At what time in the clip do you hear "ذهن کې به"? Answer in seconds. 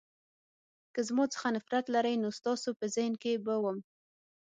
2.95-3.55